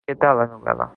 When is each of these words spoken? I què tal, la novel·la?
I 0.03 0.11
què 0.11 0.17
tal, 0.23 0.37
la 0.41 0.47
novel·la? 0.55 0.89